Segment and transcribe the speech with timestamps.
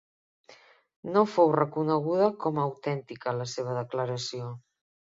[1.17, 4.53] No fou reconeguda com a autèntica la seva declaració.